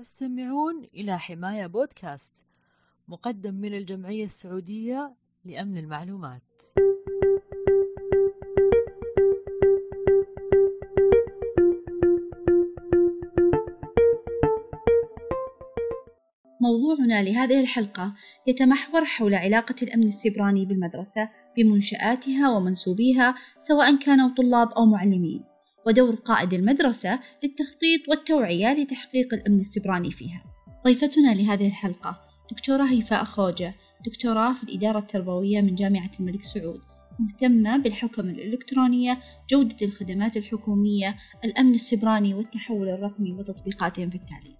تستمعون 0.00 0.84
إلى 0.94 1.18
حماية 1.18 1.66
بودكاست 1.66 2.34
مقدم 3.08 3.54
من 3.54 3.74
الجمعية 3.74 4.24
السعودية 4.24 5.14
لأمن 5.44 5.78
المعلومات. 5.78 6.42
موضوعنا 16.60 17.22
لهذه 17.22 17.60
الحلقة 17.60 18.14
يتمحور 18.46 19.04
حول 19.04 19.34
علاقة 19.34 19.74
الأمن 19.82 20.06
السيبراني 20.06 20.66
بالمدرسة 20.66 21.30
بمنشآتها 21.56 22.50
ومنسوبيها 22.50 23.34
سواء 23.58 23.96
كانوا 23.96 24.34
طلاب 24.36 24.68
أو 24.72 24.86
معلمين. 24.86 25.49
ودور 25.90 26.14
قائد 26.14 26.54
المدرسة 26.54 27.20
للتخطيط 27.42 28.08
والتوعية 28.08 28.72
لتحقيق 28.72 29.34
الأمن 29.34 29.60
السبراني 29.60 30.10
فيها. 30.10 30.42
ضيفتنا 30.84 31.34
لهذه 31.34 31.66
الحلقة 31.66 32.20
دكتورة 32.50 32.84
هيفاء 32.84 33.24
خوجة 33.24 33.74
دكتوراه 34.06 34.52
في 34.52 34.62
الإدارة 34.62 34.98
التربوية 34.98 35.60
من 35.60 35.74
جامعة 35.74 36.10
الملك 36.20 36.44
سعود 36.44 36.80
مهتمة 37.18 37.76
بالحوكمة 37.76 38.30
الإلكترونية 38.30 39.18
جودة 39.50 39.76
الخدمات 39.82 40.36
الحكومية 40.36 41.16
الأمن 41.44 41.74
السبراني 41.74 42.34
والتحول 42.34 42.88
الرقمي 42.88 43.32
وتطبيقاتهم 43.32 44.10
في 44.10 44.16
التعليم. 44.16 44.56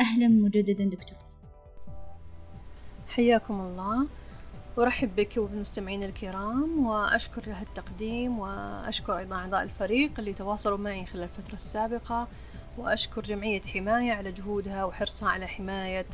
أهلا 0.00 0.28
مجددا 0.28 0.84
دكتور. 0.84 1.18
حياكم 3.08 3.60
الله. 3.60 4.06
أرحب 4.78 5.16
بك 5.16 5.36
وبالمستمعين 5.36 6.02
الكرام 6.02 6.86
وأشكر 6.86 7.42
له 7.46 7.62
التقديم 7.62 8.38
وأشكر 8.38 9.18
أيضا 9.18 9.36
أعضاء 9.36 9.62
الفريق 9.62 10.10
اللي 10.18 10.32
تواصلوا 10.32 10.78
معي 10.78 11.06
خلال 11.06 11.22
الفترة 11.22 11.54
السابقة 11.54 12.28
وأشكر 12.78 13.22
جمعية 13.22 13.60
حماية 13.60 14.12
على 14.12 14.32
جهودها 14.32 14.84
وحرصها 14.84 15.28
على 15.28 15.46
حماية 15.46 16.06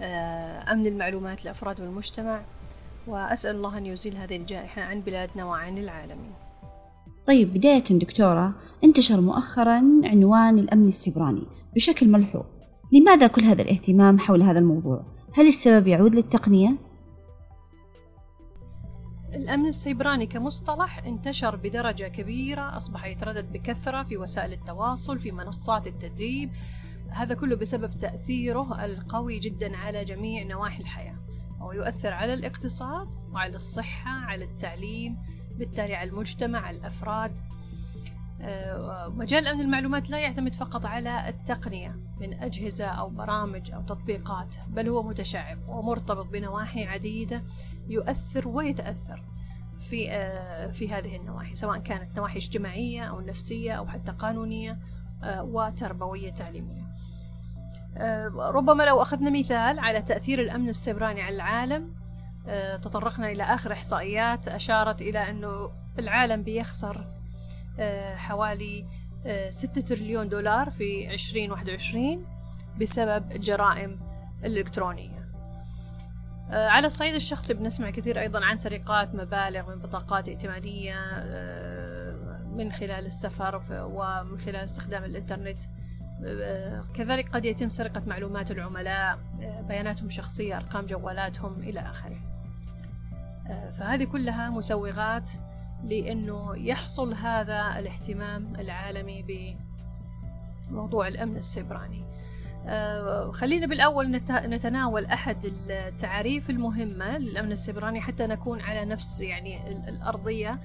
آه، 0.00 0.72
أمن 0.72 0.86
المعلومات 0.86 1.44
للأفراد 1.44 1.80
والمجتمع 1.80 2.40
وأسأل 3.06 3.56
الله 3.56 3.78
أن 3.78 3.86
يزيل 3.86 4.16
هذه 4.16 4.36
الجائحة 4.36 4.82
عن 4.82 5.00
بلادنا 5.00 5.44
وعن 5.44 5.78
العالمين 5.78 6.32
طيب 7.26 7.54
بداية 7.54 7.84
دكتورة 7.90 8.52
انتشر 8.84 9.20
مؤخرا 9.20 9.82
عنوان 10.04 10.58
الأمن 10.58 10.88
السيبراني 10.88 11.46
بشكل 11.74 12.08
ملحوظ 12.08 12.44
لماذا 12.92 13.26
كل 13.26 13.42
هذا 13.42 13.62
الاهتمام 13.62 14.18
حول 14.18 14.42
هذا 14.42 14.58
الموضوع؟ 14.58 15.04
هل 15.34 15.46
السبب 15.46 15.86
يعود 15.86 16.14
للتقنية؟ 16.14 16.87
الأمن 19.38 19.66
السيبراني 19.66 20.26
كمصطلح 20.26 20.98
انتشر 20.98 21.56
بدرجة 21.56 22.04
كبيرة 22.04 22.76
أصبح 22.76 23.04
يتردد 23.04 23.52
بكثرة 23.52 24.02
في 24.02 24.16
وسائل 24.16 24.52
التواصل 24.52 25.18
في 25.18 25.32
منصات 25.32 25.86
التدريب. 25.86 26.50
هذا 27.10 27.34
كله 27.34 27.56
بسبب 27.56 27.98
تأثيره 27.98 28.84
القوي 28.84 29.38
جدا 29.38 29.76
على 29.76 30.04
جميع 30.04 30.42
نواحي 30.42 30.82
الحياة. 30.82 31.16
هو 31.60 31.72
يؤثر 31.72 32.12
على 32.12 32.34
الاقتصاد 32.34 33.08
وعلى 33.32 33.56
الصحة 33.56 34.10
على 34.10 34.44
التعليم 34.44 35.16
بالتالي 35.58 35.94
على 35.94 36.10
المجتمع 36.10 36.58
على 36.58 36.76
الأفراد. 36.76 37.38
مجال 39.08 39.46
أمن 39.46 39.60
المعلومات 39.60 40.10
لا 40.10 40.18
يعتمد 40.18 40.54
فقط 40.54 40.86
على 40.86 41.28
التقنية 41.28 41.96
من 42.20 42.34
أجهزة 42.34 42.86
أو 42.86 43.08
برامج 43.08 43.72
أو 43.72 43.82
تطبيقات 43.82 44.54
بل 44.68 44.88
هو 44.88 45.02
متشعب 45.02 45.58
ومرتبط 45.68 46.26
بنواحي 46.26 46.84
عديدة 46.84 47.42
يؤثر 47.88 48.48
ويتأثر 48.48 49.24
في 49.78 50.10
آه، 50.10 50.66
في 50.66 50.92
هذه 50.94 51.16
النواحي 51.16 51.54
سواء 51.54 51.78
كانت 51.78 52.16
نواحي 52.16 52.36
اجتماعية 52.36 53.02
أو 53.02 53.20
نفسية 53.20 53.72
أو 53.72 53.86
حتى 53.86 54.12
قانونية 54.12 54.78
آه، 55.22 55.42
وتربوية 55.42 56.30
تعليمية. 56.30 56.88
ربما 58.36 58.82
لو 58.82 59.02
أخذنا 59.02 59.30
مثال 59.30 59.78
على 59.78 60.02
تأثير 60.02 60.40
الأمن 60.40 60.68
السيبراني 60.68 61.22
على 61.22 61.34
العالم 61.34 61.94
تطرقنا 62.82 63.30
إلى 63.30 63.42
آخر 63.42 63.72
إحصائيات 63.72 64.48
أشارت 64.48 65.02
إلى 65.02 65.30
أنه 65.30 65.70
العالم 65.98 66.42
بيخسر 66.42 66.96
آه، 66.96 67.18
حوالي 68.16 68.86
آه، 69.26 69.50
ستة 69.50 69.80
تريليون 69.80 70.28
دولار 70.28 70.70
في 70.70 71.08
عشرين 71.08 71.50
واحد 71.50 71.68
وعشرين 71.68 72.26
بسبب 72.80 73.32
الجرائم 73.32 74.00
الإلكترونية. 74.44 75.28
آه، 76.50 76.68
على 76.68 76.86
الصعيد 76.86 77.14
الشخصي 77.14 77.54
بنسمع 77.54 77.90
كثير 77.90 78.20
أيضا 78.20 78.44
عن 78.44 78.56
سرقات 78.56 79.14
مبالغ 79.14 79.70
من 79.70 79.78
بطاقات 79.78 80.28
ائتمانية 80.28 80.94
من 82.56 82.72
خلال 82.72 83.06
السفر 83.06 83.62
ومن 83.70 84.38
خلال 84.38 84.56
استخدام 84.56 85.04
الإنترنت. 85.04 85.62
كذلك 86.94 87.28
قد 87.30 87.44
يتم 87.44 87.68
سرقة 87.68 88.02
معلومات 88.06 88.50
العملاء 88.50 89.18
بياناتهم 89.68 90.06
الشخصية 90.06 90.56
أرقام 90.56 90.86
جوالاتهم 90.86 91.60
إلى 91.60 91.80
آخره. 91.80 92.20
فهذه 93.70 94.04
كلها 94.04 94.50
مسوغات 94.50 95.28
لأنه 95.84 96.56
يحصل 96.56 97.14
هذا 97.14 97.78
الاهتمام 97.78 98.56
العالمي 98.56 99.54
بموضوع 100.70 101.08
الأمن 101.08 101.36
السيبراني. 101.36 102.04
آه، 102.66 103.30
خلينا 103.30 103.66
بالأول 103.66 104.10
نتناول 104.30 105.04
أحد 105.04 105.52
التعاريف 105.70 106.50
المهمة 106.50 107.18
للأمن 107.18 107.52
السيبراني 107.52 108.00
حتى 108.00 108.26
نكون 108.26 108.60
على 108.60 108.84
نفس 108.84 109.20
يعني 109.20 109.70
الأرضية 109.88 110.60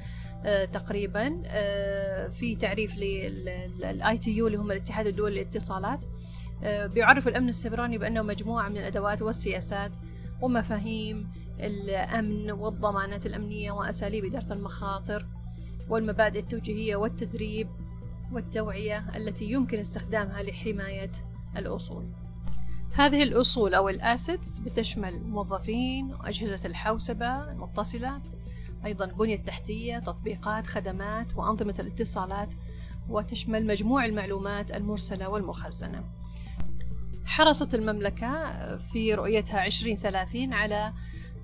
آه، 0.45 0.65
تقريبا 0.65 1.43
آه، 1.45 2.27
في 2.27 2.55
تعريف 2.55 2.97
لل 2.97 4.17
ITU 4.17 4.47
اللي 4.47 4.57
هم 4.57 4.71
الاتحاد 4.71 5.07
الدولي 5.07 5.35
للاتصالات. 5.35 6.05
بيعرف 6.63 7.27
الأمن 7.27 7.49
السيبراني 7.49 7.97
بأنه 7.97 8.21
مجموعة 8.21 8.69
من 8.69 8.77
الأدوات 8.77 9.21
والسياسات 9.21 9.91
ومفاهيم 10.41 11.31
الأمن 11.59 12.51
والضمانات 12.51 13.25
الأمنية 13.25 13.71
وأساليب 13.71 14.25
إدارة 14.25 14.53
المخاطر 14.53 15.27
والمبادئ 15.89 16.39
التوجيهية 16.39 16.95
والتدريب 16.95 17.69
والتوعية 18.31 19.15
التي 19.15 19.45
يمكن 19.45 19.79
استخدامها 19.79 20.43
لحماية 20.43 21.11
الأصول. 21.57 22.05
هذه 22.93 23.23
الأصول 23.23 23.73
أو 23.73 23.89
ال 23.89 23.99
assets 23.99 24.59
بتشمل 24.59 25.23
موظفين 25.23 26.13
وأجهزة 26.13 26.59
الحوسبة 26.65 27.51
المتصلة 27.51 28.21
أيضا 28.85 29.05
بنية 29.05 29.37
تحتية 29.37 29.99
تطبيقات 29.99 30.67
خدمات 30.67 31.35
وأنظمة 31.35 31.75
الاتصالات 31.79 32.53
وتشمل 33.09 33.65
مجموع 33.65 34.05
المعلومات 34.05 34.71
المرسلة 34.71 35.29
والمخزنة. 35.29 36.03
حرصت 37.33 37.75
المملكة 37.75 38.77
في 38.77 39.13
رؤيتها 39.13 39.65
2030 39.65 40.53
على 40.53 40.93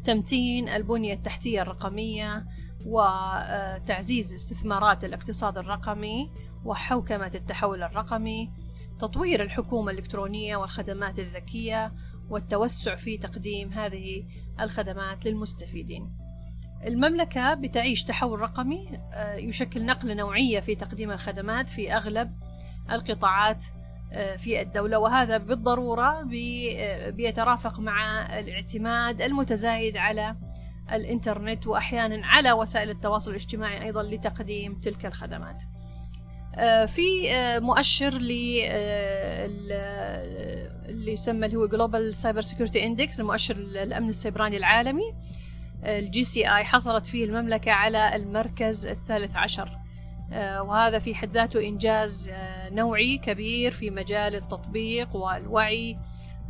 تمتين 0.03 0.69
البنية 0.69 1.13
التحتية 1.13 1.61
الرقمية 1.61 2.45
وتعزيز 2.85 4.33
استثمارات 4.33 5.03
الاقتصاد 5.05 5.57
الرقمي 5.57 6.31
وحوكمة 6.65 7.31
التحول 7.35 7.83
الرقمي 7.83 8.51
تطوير 8.99 9.43
الحكومة 9.43 9.91
الإلكترونية 9.91 10.55
والخدمات 10.55 11.19
الذكية 11.19 11.93
والتوسع 12.29 12.95
في 12.95 13.17
تقديم 13.17 13.73
هذه 13.73 14.23
الخدمات 14.59 15.25
للمستفيدين. 15.25 16.17
المملكة 16.85 17.53
بتعيش 17.53 18.03
تحول 18.03 18.39
رقمي 18.39 18.99
آه، 19.13 19.35
يشكل 19.35 19.85
نقلة 19.85 20.13
نوعية 20.13 20.59
في 20.59 20.75
تقديم 20.75 21.11
الخدمات 21.11 21.69
في 21.69 21.93
أغلب 21.93 22.31
القطاعات 22.91 23.65
في 24.37 24.61
الدولة 24.61 24.99
وهذا 24.99 25.37
بالضرورة 25.37 26.29
آه، 26.77 27.09
بيترافق 27.09 27.79
مع 27.79 28.25
الاعتماد 28.39 29.21
المتزايد 29.21 29.97
على 29.97 30.35
الإنترنت 30.91 31.67
وأحيانا 31.67 32.25
على 32.27 32.51
وسائل 32.51 32.89
التواصل 32.89 33.31
الاجتماعي 33.31 33.83
أيضا 33.83 34.03
لتقديم 34.03 34.79
تلك 34.79 35.05
الخدمات. 35.05 35.63
آه، 36.55 36.85
في 36.85 37.01
مؤشر 37.61 38.13
اللي 40.89 41.11
يسمى 41.11 41.45
اللي 41.45 41.57
هو 41.57 41.67
Global 41.67 42.15
Cybersecurity 42.15 42.85
Index 42.85 43.19
المؤشر 43.19 43.55
الأمن 43.55 44.09
السيبراني 44.09 44.57
العالمي. 44.57 45.13
ال 45.83 46.23
GCI 46.23 46.63
حصلت 46.63 47.05
فيه 47.05 47.25
المملكة 47.25 47.71
على 47.71 48.15
المركز 48.15 48.87
الثالث 48.87 49.35
عشر. 49.35 49.67
آه، 49.67 49.78
وهذا 50.31 50.99
في 50.99 51.15
حد 51.15 51.31
ذاته 51.31 51.67
إنجاز 51.67 52.29
آه، 52.33 52.69
نوعي 52.69 53.17
كبير 53.17 53.71
في 53.71 53.89
مجال 53.89 54.35
التطبيق 54.35 55.15
والوعي 55.15 55.97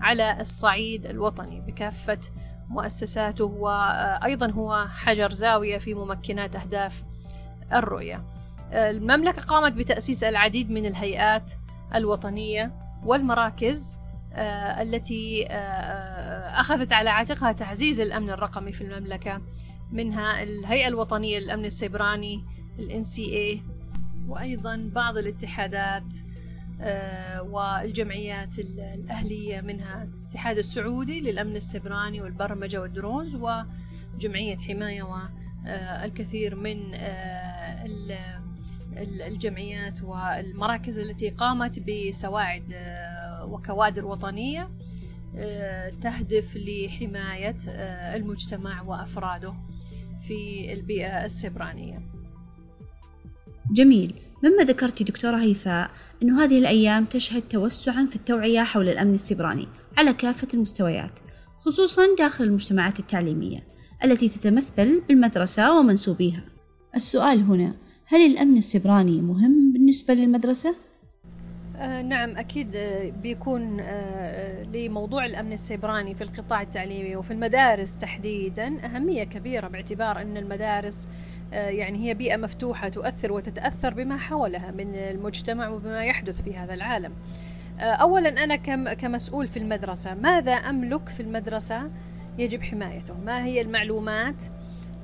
على 0.02 0.42
الصعيد 0.42 1.06
الوطني 1.06 1.62
بكافة 1.62 2.20
مؤسساته 2.70 3.46
وأيضا 3.46 4.52
هو 4.52 4.88
حجر 4.88 5.32
زاوية 5.32 5.78
في 5.78 5.94
ممكنات 5.94 6.56
أهداف 6.56 7.04
الرؤية. 7.74 8.24
آه، 8.72 8.90
المملكة 8.90 9.42
قامت 9.42 9.74
بتأسيس 9.74 10.24
العديد 10.24 10.72
من 10.72 10.86
الهيئات 10.86 11.52
الوطنية 11.96 12.72
والمراكز 13.06 13.96
التي 14.82 15.48
أخذت 16.60 16.94
على 16.94 17.10
عاتقها 17.10 17.52
تعزيز 17.52 18.02
الأمن 18.02 18.30
الرقمي 18.30 18.72
في 18.72 18.82
المملكة 18.82 19.42
منها 19.92 20.44
الهيئة 20.44 20.88
الوطنية 20.88 21.40
للأمن 21.40 21.66
السيبراني 21.66 22.46
ال 22.80 23.04
NCA 23.04 23.62
وأيضا 24.28 24.90
بعض 24.94 25.18
الاتحادات 25.18 26.14
والجمعيات 27.40 28.60
الأهلية 28.60 29.62
منها 29.62 30.04
الاتحاد 30.04 30.58
السعودي 30.58 31.22
للأمن 31.22 31.56
السبراني 31.56 32.22
والبرمجة 32.22 32.82
والدرونز 32.82 33.36
وجمعية 34.16 34.58
حماية 34.58 35.04
والكثير 35.04 36.56
من 36.56 36.94
الجمعيات 38.98 40.04
والمراكز 40.04 41.00
التي 41.00 41.30
قامت 41.30 41.80
بسواعد 41.80 42.64
وكوادر 43.44 44.06
وطنية 44.06 44.70
تهدف 46.02 46.58
لحماية 46.58 47.58
المجتمع 48.16 48.82
وأفراده 48.82 49.54
في 50.20 50.74
البيئة 50.74 51.26
السبرانية. 51.26 52.02
جميل 53.72 54.14
مما 54.44 54.64
ذكرتي 54.64 55.04
دكتورة 55.04 55.38
هيفاء 55.38 55.92
أنه 56.24 56.44
هذه 56.44 56.60
الأيام 56.60 57.06
تشهد 57.06 57.42
توسعا 57.42 58.06
في 58.10 58.16
التوعية 58.16 58.64
حول 58.64 58.90
الأمن 58.90 59.14
السبراني 59.14 59.68
على 59.98 60.14
كافة 60.14 60.48
المستويات 60.54 61.20
خصوصا 61.58 62.02
داخل 62.18 62.44
المجتمعات 62.44 63.00
التعليمية 63.00 63.68
التي 64.04 64.30
تتمثل 64.30 65.02
بالمدرسة 65.08 65.80
ومنسوبيها 65.80 66.44
السؤال 66.96 67.40
هنا 67.40 67.76
هل 68.06 68.32
الأمن 68.32 68.58
السبراني 68.58 69.22
مهم 69.22 69.72
بالنسبة 69.74 70.14
للمدرسة؟ 70.14 70.76
آه 71.76 72.02
نعم 72.02 72.38
أكيد 72.38 72.76
آه، 72.76 73.10
بيكون 73.10 73.80
آه 73.80 74.64
لموضوع 74.64 75.26
الأمن 75.26 75.54
السيبراني 75.54 76.14
في 76.14 76.24
القطاع 76.24 76.62
التعليمي 76.62 77.16
وفي 77.16 77.32
المدارس 77.32 77.98
تحديدا 77.98 78.86
أهمية 78.86 79.24
كبيرة 79.24 79.68
باعتبار 79.68 80.22
أن 80.22 80.38
المدارس 80.38 81.08
آه 81.08 81.39
يعني 81.52 82.10
هي 82.10 82.14
بيئة 82.14 82.38
مفتوحة 82.38 82.90
تؤثر 82.90 83.32
وتتأثر 83.32 83.94
بما 83.94 84.18
حولها 84.18 84.72
من 84.72 84.96
المجتمع 84.96 85.70
وبما 85.70 86.06
يحدث 86.06 86.42
في 86.42 86.58
هذا 86.58 86.74
العالم. 86.74 87.14
آه، 87.80 87.84
أولا 87.84 88.44
أنا 88.44 88.56
كمسؤول 88.94 89.48
في 89.48 89.58
المدرسة 89.58 90.14
ماذا 90.14 90.52
أملك 90.54 91.10
في 91.10 91.20
المدرسة؟ 91.20 91.92
يجب 92.38 92.62
حمايته. 92.62 93.14
ما 93.26 93.46
هي 93.46 93.62
المعلومات 93.62 94.44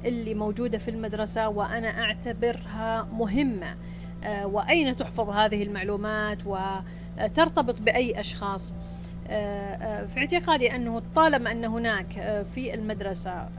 اللي 0.05 0.33
موجودة 0.33 0.77
في 0.77 0.91
المدرسة 0.91 1.49
وأنا 1.49 2.01
أعتبرها 2.01 3.07
مهمة؟ 3.13 3.77
آه، 4.23 4.47
وأين 4.47 4.95
تحفظ 4.95 5.29
هذه 5.29 5.63
المعلومات؟ 5.63 6.37
وترتبط 6.45 7.81
بأي 7.81 8.19
أشخاص؟ 8.19 8.71
آه، 8.71 8.75
آه، 8.75 8.94
في 10.07 10.13
اعتقادي 10.17 10.75
أنه 10.75 11.01
طالما 11.15 11.51
أن 11.51 11.65
هناك 11.65 12.43
في 12.53 12.73
المدرسة 12.73 13.49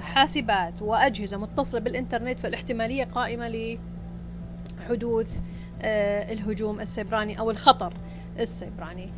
حاسبات 0.00 0.82
وأجهزة 0.82 1.38
متصلة 1.38 1.80
بالإنترنت 1.80 2.40
فالاحتمالية 2.40 3.04
قائمة 3.04 3.78
لحدوث 4.78 5.40
الهجوم 5.82 6.80
السيبراني 6.80 7.38
أو 7.38 7.50
الخطر 7.50 7.92
السيبراني. 8.38 9.10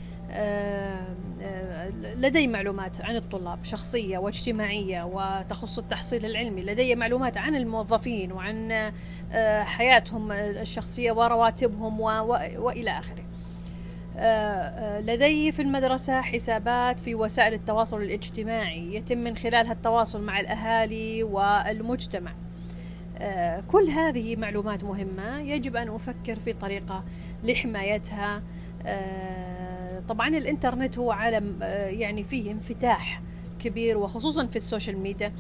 لدي 2.17 2.47
معلومات 2.47 3.01
عن 3.01 3.17
الطلاب 3.17 3.65
شخصية 3.65 4.19
واجتماعية 4.19 5.03
وتخص 5.03 5.79
التحصيل 5.79 6.25
العلمي. 6.25 6.63
لدي 6.63 6.95
معلومات 6.95 7.37
عن 7.37 7.55
الموظفين 7.55 8.33
وعن 8.33 8.73
آه، 9.33 9.63
حياتهم 9.63 10.33
الشخصية 10.33 11.13
ورواتبهم 11.13 12.01
وإلى 12.01 12.91
آخره. 12.91 13.21
آه، 13.21 13.23
آه، 13.23 13.30
لدي 15.01 15.53
في 15.53 15.63
المدرسة 15.63 16.21
حسابات 16.21 17.01
في 17.01 17.15
وسائل 17.15 17.55
التواصل 17.55 18.03
الاجتماعي 18.03 18.95
يتم 18.95 19.19
من 19.19 19.37
خلالها 19.37 19.73
التواصل 19.73 20.23
مع 20.23 20.41
الأهالي 20.41 21.23
والمجتمع. 21.23 22.33
كل 23.69 23.89
هذه 23.89 24.37
معلومات 24.37 24.85
مهمة 24.85 25.41
يجب 25.41 25.77
أن 25.77 25.89
أفكر 25.89 26.35
في 26.35 26.53
طريقة 26.53 27.05
لحمايتها. 27.45 28.43
طبعا 30.09 30.29
الإنترنت 30.29 30.99
هو 30.99 31.13
عالم 31.13 31.59
آه، 31.63 31.87
يعني 31.87 32.23
فيه 32.23 32.53
انفتاح 32.53 33.23
كبير 33.59 33.99
وخصوصا 33.99 34.47
في 34.47 34.57
ال 34.57 34.63
social 34.63 34.99
media 34.99 35.33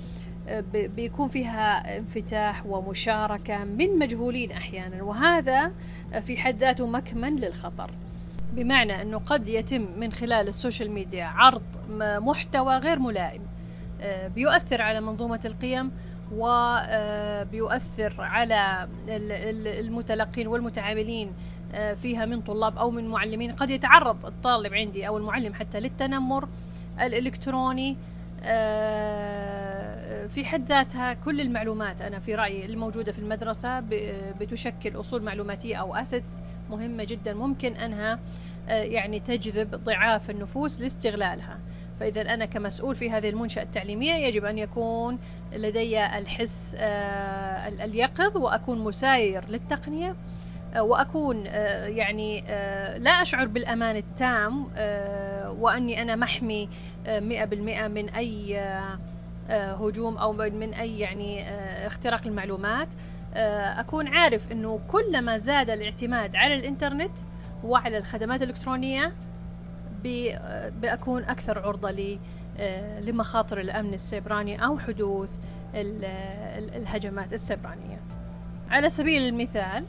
آه، 0.49 0.65
بيكون 0.73 1.29
فيها 1.29 1.99
انفتاح 1.99 2.67
ومشاركة 2.67 3.65
من 3.65 3.99
مجهولين 3.99 4.53
أحيانا 4.53 5.03
وهذا 5.03 5.73
في 6.21 6.37
حد 6.37 6.59
ذاته 6.59 6.87
مكمن 6.87 7.37
للخطر. 7.37 7.91
بمعنى 8.53 9.03
أنه 9.03 9.19
قد 9.19 9.49
يتم 9.49 9.87
من 9.97 10.13
خلال 10.13 10.49
ال 10.49 10.55
social 10.55 10.91
media 10.91 11.25
عرض 11.25 11.63
محتوى 12.01 12.77
غير 12.77 12.99
ملائم 12.99 13.43
آه، 14.01 14.29
بيؤثر 14.29 14.83
على 14.83 15.01
منظومة 15.01 15.41
القيم 15.45 15.91
وبيؤثر 16.33 18.15
على 18.19 18.89
المتلقين 19.81 20.47
والمتعاملين 20.47 21.33
آه، 21.75 21.95
فيها 21.95 22.27
من 22.27 22.41
طلاب 22.41 22.79
أو 22.79 22.91
من 22.91 23.09
معلمين. 23.09 23.53
قد 23.53 23.71
يتعرض 23.71 24.27
الطالب 24.27 24.75
عندي 24.75 25.09
أو 25.09 25.19
المعلم 25.19 25.55
حتى 25.55 25.81
للتنمر 25.81 26.49
الإلكتروني 27.01 27.97
آه، 28.43 29.70
في 30.29 30.45
حد 30.45 30.69
ذاتها 30.69 31.13
كل 31.13 31.41
المعلومات 31.41 32.01
أنا 32.01 32.19
في 32.19 32.35
رأيي 32.35 32.67
الموجودة 32.67 33.13
في 33.13 33.19
المدرسة 33.19 33.81
بتشكل 34.41 35.01
أصول 35.01 35.23
معلوماتية 35.23 35.77
أو 35.77 35.95
أسيتس 35.95 36.45
مهمة 36.71 37.05
جدا 37.05 37.35
ممكن 37.35 37.77
أنها 37.77 38.19
آه، 38.69 38.83
يعني 38.83 39.21
تجذب 39.21 39.71
ضعاف 39.71 40.31
النفوس 40.31 40.81
لاستغلالها. 40.81 41.59
فإذا 42.01 42.21
أنا 42.21 42.45
كمسؤول 42.45 42.97
في 42.97 43.11
هذه 43.11 43.29
المنشأة 43.29 43.63
التعليمية 43.63 44.13
يجب 44.13 44.45
أن 44.45 44.59
يكون 44.59 45.19
لدي 45.53 46.05
الحس 46.07 46.77
اليقظ 47.81 48.37
وأكون 48.37 48.79
مساير 48.79 49.49
للتقنية 49.49 50.17
آه، 50.75 50.83
وأكون 50.83 51.45
آه، 51.47 51.87
يعني 51.87 52.45
آه، 52.49 52.99
لا 52.99 53.11
أشعر 53.11 53.47
بالأمان 53.47 53.97
التام 53.97 54.65
وأني 55.61 56.03
أنا 56.03 56.17
محمي 56.17 56.69
100% 57.07 57.89
من 57.89 58.09
أي 58.09 58.61
هجوم 59.51 60.19
أو 60.19 60.33
من 60.33 60.75
أي 60.75 60.99
يعني 60.99 61.51
اختراق 61.87 62.27
المعلومات. 62.27 62.89
أكون 63.35 64.09
عارف 64.09 64.53
إنه 64.53 64.81
كلما 64.89 65.37
زاد 65.37 65.71
الاعتماد 65.71 66.37
على 66.37 66.55
الإنترنت 66.55 67.19
وعلى 67.65 67.99
الخدمات 67.99 68.43
الإلكترونية 68.43 69.13
بأكون 70.81 71.25
أكثر 71.25 71.59
عرضة 71.59 72.19
لمخاطر 73.01 73.61
الأمن 73.61 73.95
السيبراني 73.95 74.65
أو 74.65 74.79
حدوث 74.79 75.31
الهجمات 75.75 77.33
السيبرانية. 77.33 78.01
على 78.71 78.89
سبيل 78.89 79.23
المثال 79.23 79.85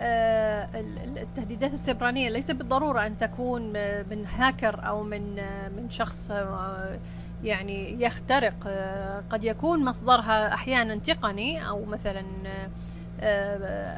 آه، 0.00 0.68
التهديدات 1.04 1.72
السيبرانية 1.72 2.28
ليس 2.28 2.50
بالضرورة 2.50 3.06
أن 3.06 3.18
تكون 3.18 3.62
من 4.10 4.26
هاكر 4.26 4.86
أو 4.86 5.02
من 5.02 5.34
من 5.76 5.90
شخص 5.90 6.30
آه، 6.30 6.98
يعني 7.44 8.02
يخترق 8.02 8.54
آه، 8.66 9.24
قد 9.30 9.44
يكون 9.44 9.84
مصدرها 9.84 10.54
أحيانا 10.54 10.94
تقني 10.94 11.68
أو 11.68 11.84
مثلا 11.84 12.24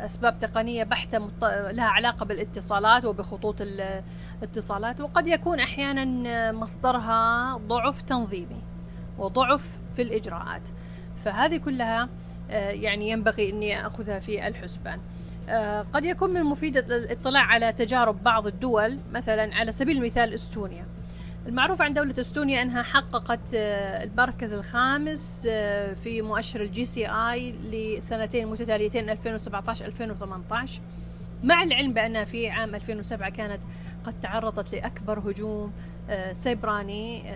أسباب 0.04 0.38
تقنية 0.38 0.84
بحتة 0.84 1.30
لها 1.70 1.84
علاقة 1.84 2.26
بالاتصالات 2.26 3.04
وبخطوط 3.04 3.56
الاتصالات 4.40 5.00
وقد 5.00 5.26
يكون 5.26 5.60
أحيانا 5.60 6.52
مصدرها 6.52 7.56
ضعف 7.56 8.02
تنظيمي 8.02 8.62
وضعف 9.18 9.78
في 9.94 10.02
الإجراءات. 10.02 10.68
فهذه 11.16 11.56
كلها 11.56 12.08
يعني 12.48 13.10
ينبغي 13.10 13.50
أني 13.50 13.86
أخذها 13.86 14.18
في 14.18 14.48
الحسبان. 14.48 15.00
آه، 15.48 15.82
قد 15.92 16.04
يكون 16.04 16.30
من 16.30 16.36
المفيد 16.36 16.76
الاطلاع 16.76 17.42
على 17.42 17.72
تجارب 17.72 18.22
بعض 18.22 18.46
الدول 18.46 18.98
مثلا 19.12 19.54
على 19.54 19.72
سبيل 19.72 19.96
المثال 19.96 20.34
إستونيا. 20.34 20.86
المعروف 21.46 21.82
عن 21.82 21.92
دولة 21.92 22.20
إستونيا 22.20 22.62
إنها 22.62 22.82
حققت 22.82 23.54
آه، 23.54 24.04
المركز 24.04 24.52
الخامس 24.52 25.46
آه، 25.50 25.92
في 25.92 26.22
مؤشر 26.22 26.60
ال 26.60 26.84
GCI 26.84 27.52
لسنتين 27.52 28.48
متتاليتين 28.48 29.10
2017 29.10 29.84
2018 29.86 30.80
مع 31.44 31.62
العلم 31.62 31.92
بانها 31.92 32.24
في 32.24 32.50
عام 32.50 32.74
2007 32.74 33.30
كانت 33.30 33.60
قد 34.04 34.20
تعرضت 34.20 34.74
لأكبر 34.74 35.18
هجوم 35.18 35.72
سيبراني 36.32 37.34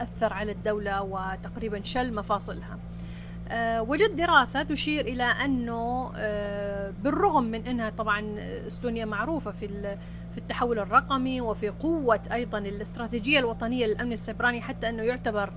أثر 0.00 0.32
على 0.32 0.52
الدولة 0.52 1.02
وتقريبا 1.02 1.82
شل 1.82 2.14
مفاصلها. 2.14 2.78
أه 3.48 3.82
وجدت 3.82 4.10
دراسة 4.10 4.62
تشير 4.62 5.06
إلى 5.06 5.22
أنه 5.24 6.12
أه 6.16 6.92
بالرغم 7.04 7.44
من 7.44 7.66
أنها 7.66 7.90
طبعا 7.90 8.34
إستونيا 8.66 9.04
معروفة 9.04 9.50
في 9.50 9.96
في 10.32 10.38
التحول 10.38 10.78
الرقمي 10.78 11.40
وفي 11.40 11.68
قوة 11.68 12.20
أيضا 12.32 12.58
الاستراتيجية 12.58 13.38
الوطنية 13.38 13.86
للأمن 13.86 14.12
السيبراني 14.12 14.60
حتى 14.60 14.88
أنه 14.88 15.02
يعتبر 15.02 15.52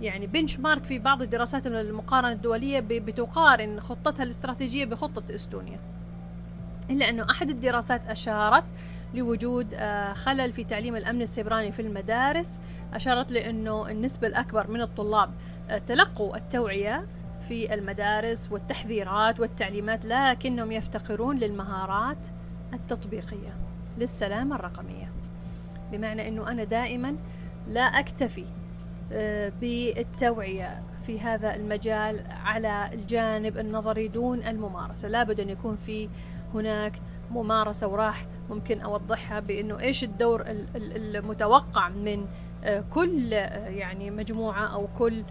يعني 0.00 0.26
بنش 0.26 0.60
مارك 0.60 0.84
في 0.84 0.98
بعض 0.98 1.22
الدراسات 1.22 1.66
المقارنة 1.66 2.32
الدولية 2.32 2.80
بتقارن 2.80 3.80
خطتها 3.80 4.22
الاستراتيجية 4.22 4.84
بخطة 4.84 5.34
إستونيا. 5.34 5.78
إلا 6.90 7.10
أنه 7.10 7.30
أحد 7.30 7.50
الدراسات 7.50 8.06
أشارت 8.06 8.64
لوجود 9.14 9.74
آه، 9.74 10.12
خلل 10.12 10.52
في 10.52 10.64
تعليم 10.64 10.96
الأمن 10.96 11.22
السيبراني 11.22 11.72
في 11.72 11.82
المدارس 11.82 12.60
أشارت 12.94 13.32
لأنه 13.32 13.90
النسبة 13.90 14.26
الأكبر 14.26 14.70
من 14.70 14.80
الطلاب 14.80 15.30
آه، 15.70 15.78
تلقوا 15.78 16.36
التوعية 16.36 17.06
في 17.40 17.74
المدارس 17.74 18.52
والتحذيرات 18.52 19.40
والتعليمات 19.40 20.04
لكنهم 20.04 20.72
يفتقرون 20.72 21.38
للمهارات 21.38 22.26
التطبيقية. 22.74 23.56
للسلامة 23.98 24.56
الرقمية. 24.56 25.12
بمعنى 25.92 26.28
أنه 26.28 26.50
أنا 26.50 26.64
دائما 26.64 27.16
لا 27.66 27.80
أكتفي 27.80 28.44
آه، 29.12 29.52
بالتوعية 29.60 30.82
في 31.06 31.20
هذا 31.20 31.54
المجال 31.54 32.24
على 32.44 32.90
الجانب 32.92 33.58
النظري 33.58 34.08
دون 34.08 34.42
الممارسة. 34.42 35.08
لابد 35.08 35.40
أن 35.40 35.48
يكون 35.48 35.76
في 35.76 36.08
هناك 36.54 37.00
ممارسة 37.30 37.88
وراح 37.88 38.26
ممكن 38.50 38.80
أوضحها 38.80 39.40
بأنه 39.40 39.80
إيش 39.80 40.04
الدور 40.04 40.44
المتوقع 40.76 41.88
من 41.88 42.26
آه، 42.64 42.84
كل 42.90 43.34
آه، 43.34 43.68
يعني 43.68 44.10
مجموعة 44.10 44.66
أو 44.66 44.88
كل 44.98 45.24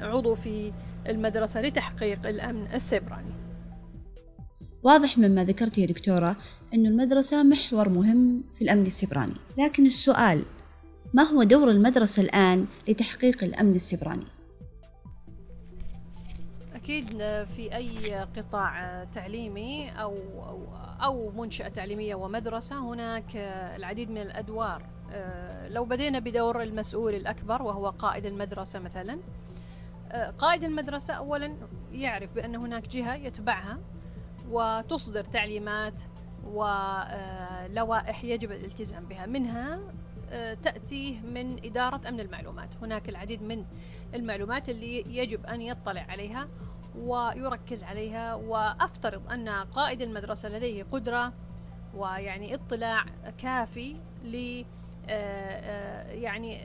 عضو 0.00 0.34
في 0.34 0.72
المدرسة 1.08 1.60
لتحقيق 1.60 2.26
الأمن 2.26 2.66
السيبراني. 2.74 3.32
واضح 4.82 5.18
مما 5.18 5.44
ذكرت 5.44 5.78
يا 5.78 5.86
دكتورة 5.86 6.36
أن 6.74 6.86
المدرسة 6.86 7.42
محور 7.42 7.88
مهم 7.88 8.44
في 8.52 8.62
الأمن 8.62 8.86
السيبراني. 8.86 9.34
لكن 9.58 9.86
السؤال 9.86 10.42
ما 11.14 11.22
هو 11.22 11.42
دور 11.42 11.70
المدرسة 11.70 12.22
الآن 12.22 12.66
لتحقيق 12.88 13.44
الأمن 13.44 13.76
السيبراني؟ 13.76 14.24
أكيد 16.74 17.08
في 17.44 17.76
أي 17.76 18.14
قطاع 18.36 19.04
تعليمي 19.04 19.90
أو 19.90 20.16
أو 20.48 20.66
أو 21.04 21.30
منشأة 21.30 21.68
تعليمية 21.68 22.14
ومدرسة 22.14 22.78
هناك 22.78 23.36
العديد 23.76 24.10
من 24.10 24.18
الأدوار. 24.18 24.82
لو 25.68 25.84
بدينا 25.84 26.18
بدور 26.18 26.62
المسؤول 26.62 27.14
الأكبر 27.14 27.62
وهو 27.62 27.90
قائد 27.90 28.26
المدرسة 28.26 28.78
مثلا 28.78 29.18
قائد 30.12 30.64
المدرسة 30.64 31.14
أولا 31.14 31.56
يعرف 31.92 32.32
بأن 32.32 32.56
هناك 32.56 32.88
جهة 32.88 33.14
يتبعها 33.14 33.78
وتصدر 34.50 35.24
تعليمات 35.24 36.02
ولوائح 36.44 38.24
يجب 38.24 38.52
الالتزام 38.52 39.06
بها. 39.06 39.26
منها 39.26 39.80
آه، 40.30 40.54
تأتيه 40.54 41.20
من 41.20 41.64
إدارة 41.64 42.08
أمن 42.08 42.20
المعلومات. 42.20 42.76
هناك 42.82 43.08
العديد 43.08 43.42
من 43.42 43.64
المعلومات 44.14 44.68
اللي 44.68 45.16
يجب 45.16 45.46
أن 45.46 45.62
يطلع 45.62 46.06
عليها 46.08 46.48
ويركز 46.96 47.84
عليها. 47.84 48.34
وأفترض 48.34 49.30
أن 49.30 49.48
قائد 49.48 50.02
المدرسة 50.02 50.48
لديه 50.48 50.82
قدرة 50.82 51.32
ويعني 51.94 52.54
اطلاع 52.54 53.04
كافي 53.38 53.96
ل 54.24 54.64
يعني 56.08 56.60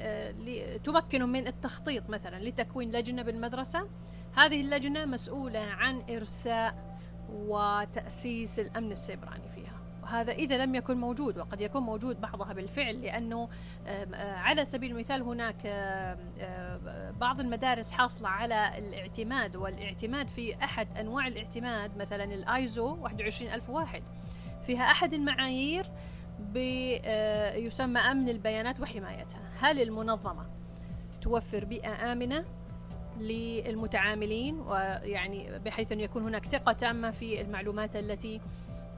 تمكنه 0.83 1.25
من 1.25 1.47
التخطيط 1.47 2.09
مثلا 2.09 2.43
لتكوين 2.43 2.91
لجنة 2.91 3.21
بالمدرسة. 3.21 3.87
هذه 4.35 4.61
اللجنة 4.61 5.05
مسؤولة 5.05 5.59
عن 5.59 6.01
إرساء 6.09 6.97
وتأسيس 7.29 8.59
الأمن 8.59 8.91
السيبراني 8.91 9.49
فيها. 9.55 9.77
هذا 10.07 10.31
إذا 10.31 10.57
لم 10.65 10.75
يكن 10.75 10.97
موجود 10.97 11.37
وقد 11.37 11.61
يكون 11.61 11.83
موجود 11.83 12.21
بعضها 12.21 12.53
بالفعل 12.53 13.01
لأنه 13.01 13.49
آه، 13.87 14.35
على 14.35 14.65
سبيل 14.65 14.91
المثال 14.91 15.21
هناك 15.21 15.55
آه، 15.65 16.17
بعض 17.19 17.39
المدارس 17.39 17.91
حاصلة 17.91 18.29
على 18.29 18.77
الاعتماد 18.77 19.55
والاعتماد 19.55 20.27
في 20.27 20.63
أحد 20.63 20.87
أنواع 20.99 21.27
الاعتماد 21.27 21.97
مثلا 21.97 22.23
الآيزو 22.23 22.97
21001 23.05 24.03
فيها 24.63 24.83
أحد 24.91 25.13
المعايير 25.13 25.85
آه، 27.05 27.55
يسمى 27.55 27.99
أمن 27.99 28.29
البيانات 28.29 28.79
وحمايتها. 28.79 29.41
هل 29.59 29.81
المنظمة 29.81 30.45
توفر 31.21 31.65
بيئة 31.65 32.11
آمنة 32.11 32.45
للمتعاملين؟ 33.19 34.59
ويعني 34.59 35.59
بحيث 35.59 35.91
أن 35.91 35.99
يكون 35.99 36.23
هناك 36.23 36.45
ثقة 36.45 36.71
تامة 36.71 37.11
في 37.11 37.41
المعلومات 37.41 37.95
التي 37.95 38.41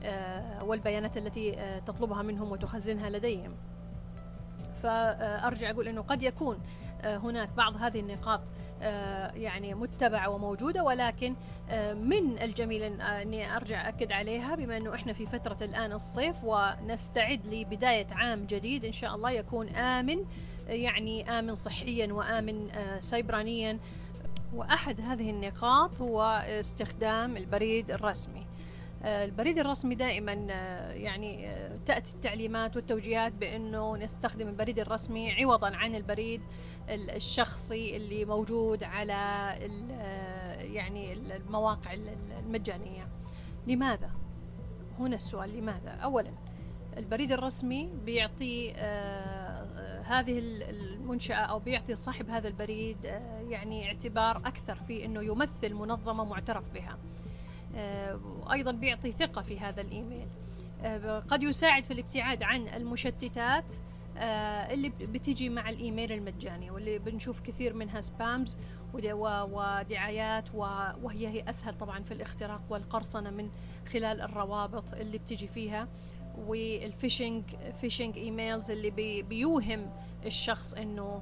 آه، 0.03 0.63
والبيانات 0.63 1.17
التي 1.17 1.60
آه، 1.60 1.79
تطلبها 1.79 2.22
منهم 2.22 2.51
وتخزنها 2.51 3.10
لديهم. 3.10 3.55
فأرجع 4.83 5.69
أقول 5.69 5.88
أنه 5.88 6.01
قد 6.01 6.24
يكون 6.24 6.59
آه، 7.01 7.17
هناك 7.17 7.50
بعض 7.57 7.75
هذه 7.75 8.00
النقاط 8.00 8.41
يعني 9.36 9.74
متبعة 9.74 10.29
وموجودة 10.29 10.83
ولكن 10.83 11.36
من 11.95 12.41
الجميل 12.41 13.01
أني 13.01 13.55
أرجع 13.55 13.89
أكد 13.89 14.12
عليها 14.12 14.55
بما 14.55 14.77
أنه 14.77 14.95
إحنا 14.95 15.13
في 15.13 15.25
فترة 15.25 15.57
الآن 15.62 15.91
الصيف 15.91 16.43
ونستعد 16.43 17.48
لبداية 17.48 18.07
عام 18.12 18.45
جديد 18.45 18.86
إن 18.86 18.91
شاء 18.91 19.15
الله 19.15 19.31
يكون 19.31 19.69
آمن 19.69 20.25
يعني 20.67 21.39
آمن 21.39 21.55
صحيا 21.55 22.13
وآمن 22.13 22.69
سيبرانيا. 23.00 23.79
وأحد 24.53 25.01
هذه 25.01 25.29
النقاط 25.29 26.01
هو 26.01 26.21
استخدام 26.45 27.38
البريد 27.38 27.91
الرسمي. 27.91 28.39
آه، 28.41 28.49
البريد 29.03 29.58
الرسمي 29.58 29.96
دائما 29.96 30.48
آه، 30.50 30.91
يعني 30.91 31.50
آه، 31.50 31.79
تأتي 31.86 32.13
التعليمات 32.13 32.75
والتوجيهات 32.75 33.34
بأنه 33.34 33.98
نستخدم 33.98 34.48
البريد 34.48 34.79
الرسمي 34.79 35.32
عوضا 35.32 35.75
عن 35.75 35.96
البريد 35.96 36.41
الشخصي 36.89 37.98
اللي 37.98 38.25
موجود 38.25 38.84
على 38.84 39.13
يعني 40.60 41.13
المواقع 41.13 41.94
المجانية 42.39 43.08
لماذا؟ 43.68 44.12
هنا 45.00 45.15
السؤال 45.15 45.58
لماذا؟ 45.58 45.91
أولا 45.91 46.32
البريد 46.98 47.32
الرسمي 47.32 47.89
بيعطي 48.06 48.74
هذه 50.03 50.39
المنشأة 50.39 51.36
أو 51.36 51.60
بيعطي 51.60 51.96
صاحب 51.96 52.29
هذا 52.29 52.48
البريد 52.48 53.06
يعني 53.48 53.88
اعتبار 53.88 54.38
أكثر 54.38 54.75
في 54.75 55.06
أنه 55.06 55.22
يمثل 55.22 55.74
منظمة 55.74 56.24
معترف 56.24 56.70
بها 56.70 56.98
وأيضا 57.75 58.71
بيعطي 58.71 59.11
ثقة 59.11 59.41
في 59.41 59.59
هذا 59.59 59.81
الإيميل. 59.81 60.27
آه، 60.83 61.19
قد 61.19 61.43
يساعد 61.43 61.83
في 61.83 61.93
الابتعاد 61.93 62.43
عن 62.43 62.67
المشتتات 62.67 63.73
آه، 64.17 64.73
اللي 64.73 64.89
بتيجي 64.89 65.49
مع 65.49 65.69
الإيميل 65.69 66.11
المجاني 66.11 66.71
واللي 66.71 66.99
بنشوف 66.99 67.41
كثير 67.41 67.73
منها 67.73 68.01
spams 68.01 68.58
ودعايات 68.93 70.55
وهي 70.55 71.27
هي 71.27 71.49
أسهل 71.49 71.73
طبعا 71.73 72.03
في 72.03 72.11
الاختراق 72.11 72.61
والقرصنة 72.69 73.29
من 73.29 73.49
خلال 73.93 74.21
الروابط 74.21 74.93
اللي 74.93 75.17
بتيجي 75.17 75.47
فيها 75.47 75.88
وال 76.38 76.59
phishing 76.59 77.43
phishing 77.81 78.17
emails 78.17 78.72
اللي 78.71 79.21
بيوهم 79.21 79.91
الشخص 80.25 80.73
إنه 80.73 81.21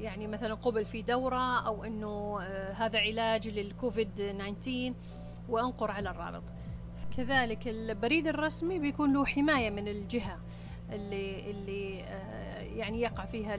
يعني 0.00 0.26
مثلا 0.26 0.54
قبل 0.54 0.86
في 0.86 1.02
دورة 1.02 1.66
أو 1.66 1.84
أنه 1.84 2.38
آه، 2.42 2.72
هذا 2.72 2.98
علاج 2.98 3.48
للكوفيد 3.48 4.08
19 4.14 4.94
وأنقر 5.48 5.90
على 5.90 6.10
الرابط. 6.10 6.42
كذلك 7.16 7.68
البريد 7.68 8.26
الرسمي 8.26 8.78
بيكون 8.78 9.12
له 9.12 9.24
حماية 9.24 9.70
من 9.70 9.88
الجهة 9.88 10.38
اللي 10.92 11.50
اللي 11.50 12.04
آه، 12.04 12.60
يعني 12.60 13.00
يقع 13.00 13.24
فيها 13.24 13.58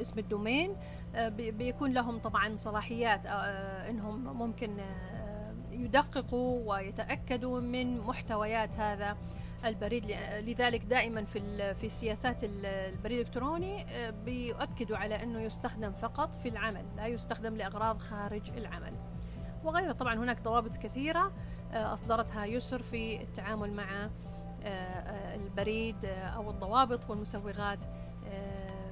اسم 0.00 0.18
الدومين. 0.18 0.76
آه، 1.14 1.28
بيكون 1.28 1.92
لهم 1.92 2.18
طبعا 2.18 2.56
صلاحيات 2.56 3.26
إنهم 3.26 4.38
ممكن 4.38 4.76
يدققوا 5.70 6.74
ويتأكدوا 6.74 7.60
من 7.60 8.00
محتويات 8.00 8.76
هذا. 8.76 9.16
البريد 9.64 10.06
لذلك 10.40 10.84
دائما 10.84 11.24
في 11.24 11.74
في 11.74 11.88
سياسات 11.88 12.44
البريد 12.44 13.18
الإلكتروني 13.18 13.82
آه، 13.82 14.10
بيؤكدوا 14.10 14.96
على 14.96 15.22
أنه 15.22 15.40
يستخدم 15.40 15.92
فقط 15.92 16.34
في 16.34 16.48
العمل 16.48 16.84
لا 16.96 17.06
يستخدم 17.06 17.56
لإغراض 17.56 17.98
خارج 17.98 18.50
العمل. 18.56 18.92
وغيره 19.64 19.92
طبعا 19.92 20.14
هناك 20.14 20.42
ضوابط 20.42 20.76
كثيرة 20.76 21.32
آه، 21.72 21.94
أصدرتها 21.94 22.44
يسر 22.44 22.82
في 22.82 23.22
التعامل 23.22 23.72
مع 23.72 24.10
آه، 24.64 25.34
البريد 25.34 26.04
أو 26.04 26.50
الضوابط 26.50 27.10
والمسوغات 27.10 27.84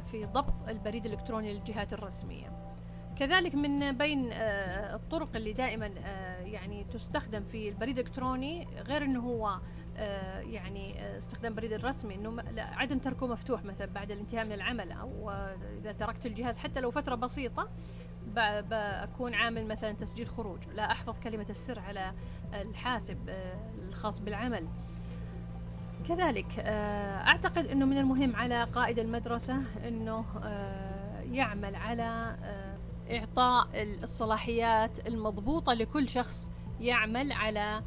في 0.05 0.25
ضبط 0.25 0.69
البريد 0.69 1.07
الإلكتروني 1.07 1.55
للجهات 1.55 1.93
الرسمية. 1.93 2.71
كذلك 3.17 3.55
من 3.55 3.99
بين 3.99 4.33
الطرق 4.33 5.37
اللي 5.37 5.53
دائما 5.53 5.87
يعني 6.45 6.85
تستخدم 6.85 7.45
في 7.45 7.69
البريد 7.69 7.99
الإلكتروني 7.99 8.69
غير 8.89 9.05
إنه 9.05 9.21
هو 9.21 9.61
يعني 10.41 11.01
آه، 11.01 11.19
استخدام 11.19 11.55
بريد 11.55 11.73
الرسمي 11.73 12.15
إنه 12.15 12.43
عدم 12.57 12.99
تركه 12.99 13.27
مفتوح 13.27 13.65
مثلا 13.65 13.87
بعد 13.87 14.11
الانتهاء 14.11 14.45
من 14.45 14.53
العمل 14.53 14.93
أو 14.93 15.31
إذا 15.79 15.93
تركت 15.93 16.27
الجهاز 16.27 16.59
حتى 16.59 16.81
لو 16.81 16.91
فترة 16.91 17.15
بسيطة 17.15 17.69
بكون 18.37 19.35
عامل 19.35 19.67
مثلا 19.67 19.93
تسجيل 19.93 20.29
خروج. 20.29 20.59
لا 20.75 20.93
أحفظ 20.93 21.19
كلمة 21.19 21.47
السر 21.51 21.79
على 21.79 22.13
الحاسب 22.55 23.29
آه، 23.29 23.71
الخاص 23.89 24.21
بالعمل. 24.21 24.69
كذلك 26.09 26.59
أعتقد 27.27 27.67
إنه 27.67 27.87
من 27.87 27.99
المهم 27.99 28.37
على 28.37 28.65
قائد 28.65 28.99
المدرسة 28.99 29.57
إنه 29.87 30.25
يعمل 31.33 31.75
على 31.75 32.37
إعطاء 33.11 33.69
الصلاحيات 33.75 35.09
المضبوطة 35.09 35.75
لكل 35.75 36.09
شخص 36.09 36.51
يعمل 36.81 37.33
على 37.33 37.61
آه، 37.61 37.83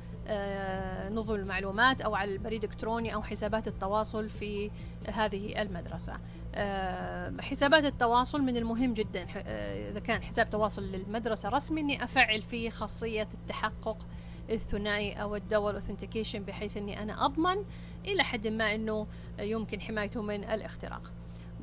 نظم 1.11 1.35
المعلومات 1.35 2.01
أو 2.01 2.15
على 2.15 2.33
البريد 2.33 2.63
الإلكتروني 2.63 3.13
أو 3.13 3.23
حسابات 3.23 3.67
التواصل 3.67 4.29
في 4.29 4.71
هذه 5.07 5.61
المدرسة. 5.61 6.13
آه، 6.55 7.33
حسابات 7.41 7.83
التواصل 7.85 8.41
من 8.41 8.57
المهم 8.57 8.93
جدا. 8.93 9.27
آه، 9.35 9.91
إذا 9.91 9.99
كان 9.99 10.23
حساب 10.23 10.49
تواصل 10.49 10.83
للمدرسة 10.83 11.49
رسمي 11.49 11.81
أني 11.81 12.03
أفعل 12.03 12.41
فيه 12.41 12.69
خاصية 12.69 13.27
التحقق 13.33 13.97
الثنائي 14.49 15.13
أو 15.13 15.35
الدول 15.35 15.73
اوثنتيكيشن 15.73 16.43
بحيث 16.43 16.77
أني 16.77 17.01
أنا 17.01 17.25
أضمن 17.25 17.65
إلى 18.05 18.23
حد 18.23 18.47
ما 18.47 18.75
أنه 18.75 19.07
يمكن 19.39 19.81
حمايته 19.81 20.21
من 20.21 20.43
الاختراق. 20.43 21.11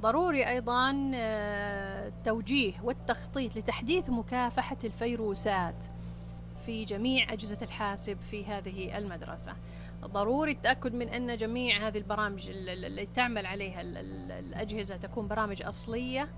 ضروري 0.00 0.48
أيضا 0.48 0.90
التوجيه 1.14 2.78
آه، 2.78 2.84
والتخطيط 2.84 3.56
لتحديث 3.56 4.10
مكافحة 4.10 4.78
الفيروسات. 4.84 5.84
في 6.66 6.84
جميع 6.84 7.32
أجهزة 7.32 7.58
الحاسب 7.62 8.20
في 8.20 8.44
هذه 8.44 8.98
المدرسة. 8.98 9.56
ضروري 10.04 10.52
التأكد 10.52 10.94
من 10.94 11.08
أن 11.08 11.36
جميع 11.36 11.86
هذه 11.86 11.98
البرامج 11.98 12.48
اللي 12.50 13.06
تعمل 13.06 13.46
عليها 13.46 13.80
الأجهزة 13.80 14.96
تكون 14.96 15.28
برامج 15.28 15.62
أصلية 15.62 16.28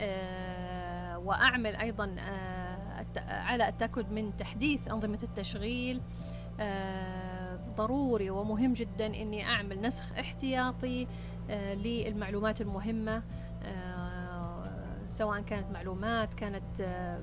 آه، 0.00 1.18
وأعمل 1.18 1.76
أيضا 1.76 2.16
آه، 2.18 3.04
على 3.28 3.68
التأكد 3.68 4.12
من 4.12 4.36
تحديث 4.36 4.88
أنظمة 4.88 5.18
التشغيل. 5.22 6.00
ضروري 7.76 8.30
ومهم 8.30 8.72
جدا 8.72 9.06
أني 9.06 9.44
أعمل 9.44 9.80
نسخ 9.80 10.18
احتياطي 10.18 11.06
آه، 11.50 11.74
للمعلومات 11.74 12.60
المهمة 12.60 13.22
آه، 13.62 14.68
سواء 15.08 15.40
كانت 15.40 15.70
معلومات 15.72 16.34
كانت 16.34 16.80
آه، 16.80 17.22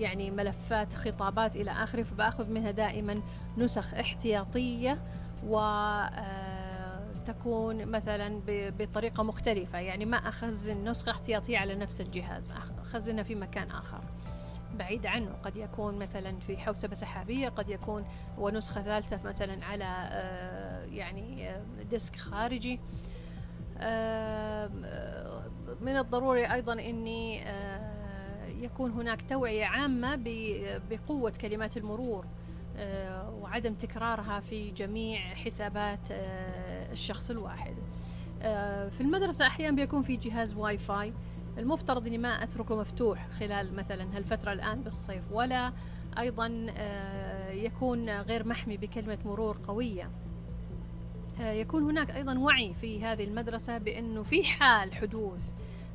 يعني 0.00 0.30
ملفات 0.30 0.94
خطابات 0.94 1.56
إلى 1.56 1.70
آخره 1.70 2.02
فبأخذ 2.02 2.50
منها 2.50 2.70
دائما 2.70 3.22
نسخ 3.58 3.94
احتياطية 3.94 4.98
وتكون 5.46 6.16
مثلا 7.86 8.40
بطريقة 8.46 9.22
مختلفة. 9.22 9.78
يعني 9.78 10.04
ما 10.04 10.16
أخزن 10.16 10.88
نسخة 10.88 11.12
احتياطية 11.12 11.58
على 11.58 11.74
نفس 11.74 12.00
الجهاز 12.00 12.50
أخزنها 12.82 13.22
في 13.22 13.34
مكان 13.34 13.70
آخر. 13.70 14.00
بعيد 14.78 15.06
عنه 15.06 15.30
قد 15.42 15.56
يكون 15.56 15.98
مثلا 15.98 16.40
في 16.40 16.56
حوسبة 16.56 16.94
سحابية 16.94 17.48
قد 17.48 17.68
يكون 17.68 18.04
ونسخة 18.38 18.82
ثالثة 18.82 19.28
مثلا 19.28 19.64
على 19.64 19.84
يعني 20.90 21.56
ديسك 21.90 22.16
خارجي. 22.16 22.80
من 25.80 25.96
الضروري 25.96 26.52
أيضا 26.52 26.72
أني 26.72 27.48
آه، 27.48 27.93
يكون 28.64 28.90
هناك 28.90 29.28
توعية 29.28 29.64
عامة 29.64 30.20
بقوة 30.90 31.32
كلمات 31.40 31.76
المرور 31.76 32.26
آه، 32.76 33.30
وعدم 33.30 33.74
تكرارها 33.74 34.40
في 34.40 34.70
جميع 34.70 35.20
حسابات 35.34 36.10
آه، 36.10 36.92
الشخص 36.92 37.30
الواحد. 37.30 37.74
في 38.90 39.00
المدرسة 39.00 39.46
أحيانا 39.46 39.76
بيكون 39.76 40.02
في 40.02 40.16
جهاز 40.16 40.54
واي 40.54 40.78
فاي 40.78 41.12
المفترض 41.58 42.06
إني 42.06 42.18
ما 42.18 42.42
أتركه 42.42 42.76
مفتوح 42.76 43.28
خلال 43.30 43.76
مثلا 43.76 44.16
هالفترة 44.16 44.52
الآن 44.52 44.82
بالصيف 44.82 45.32
ولا 45.32 45.72
أيضا 46.18 46.46
يكون 47.50 48.10
غير 48.10 48.48
محمي 48.48 48.76
بكلمة 48.76 49.18
مرور 49.24 49.58
قوية. 49.66 50.10
آه، 51.40 51.52
يكون 51.52 51.82
هناك 51.82 52.10
أيضا 52.10 52.38
وعي 52.38 52.74
في 52.74 53.04
هذه 53.04 53.24
المدرسة 53.24 53.78
بأنه 53.78 54.22
في 54.22 54.44
حال 54.44 54.94
حدوث 54.94 55.52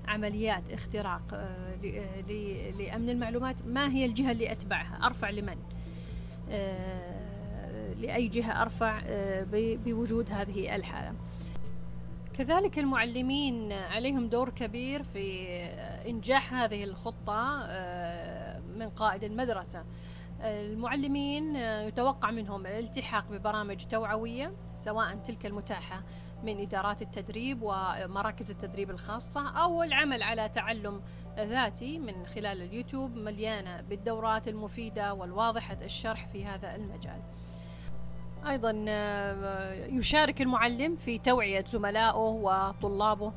عمليات 0.09 0.73
اختراق 0.73 1.21
آه، 1.33 1.75
آه، 1.85 2.71
لأمن 2.71 3.09
المعلومات 3.09 3.65
ما 3.65 3.91
هي 3.91 4.05
الجهة 4.05 4.31
اللي 4.31 4.51
أتبعها؟ 4.51 4.99
أرفع 5.05 5.29
لمن؟ 5.29 5.57
لأي 7.99 8.27
جهة 8.27 8.61
أرفع 8.61 9.01
بوجود 9.53 10.31
هذه 10.31 10.75
الحالة. 10.75 11.13
كذلك 12.33 12.79
المعلمين 12.79 13.71
عليهم 13.71 14.29
دور 14.29 14.49
كبير 14.49 15.03
في 15.03 15.47
إنجاح 16.07 16.53
هذه 16.53 16.83
الخطة 16.83 17.67
من 18.77 18.89
قائد 18.89 19.23
المدرسة. 19.23 19.83
المعلمين 20.41 21.55
يتوقع 21.55 22.31
منهم 22.31 22.65
الالتحاق 22.65 23.31
ببرامج 23.31 23.85
توعوية 23.85 24.51
سواء 24.75 25.15
تلك 25.15 25.45
المتاحة 25.45 26.03
من 26.43 26.61
إدارات 26.61 27.01
التدريب 27.01 27.59
ومراكز 27.61 28.51
التدريب 28.51 28.89
الخاصة 28.89 29.49
أو 29.49 29.83
العمل 29.83 30.23
على 30.23 30.49
تعلم 30.49 31.01
ذاتي 31.37 31.99
من 31.99 32.25
خلال 32.25 32.61
اليوتيوب 32.61 33.15
مليانة 33.15 33.81
بالدورات 33.81 34.47
المفيدة 34.47 35.13
والواضحة 35.13 35.77
الشرح 35.81 36.27
في 36.27 36.45
هذا 36.45 36.75
المجال. 36.75 37.21
أيضا 38.47 38.85
آه، 38.87 39.73
يشارك 39.85 40.41
المعلم 40.41 40.95
في 40.95 41.17
توعية 41.17 41.65
زملائه 41.67 42.17
وطلابه 42.17 43.33